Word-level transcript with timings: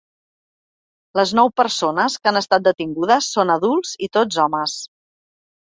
Les 1.19 1.33
nou 1.41 1.51
persones, 1.61 2.15
que 2.23 2.31
han 2.33 2.41
estat 2.41 2.65
detingudes, 2.71 3.31
són 3.37 3.55
adults 3.59 3.95
i 4.07 4.11
tots 4.19 4.41
homes. 4.47 4.81